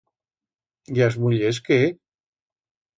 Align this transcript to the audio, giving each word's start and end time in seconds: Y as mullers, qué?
Y 0.95 0.97
as 1.07 1.15
mullers, 1.27 1.63
qué? 1.69 1.81